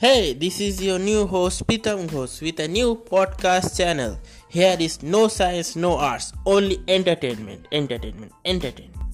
[0.00, 4.16] Hey, this is your new host Peter Ghosh with a new podcast channel.
[4.48, 9.09] Here is no science, no arts, only entertainment, entertainment, entertainment.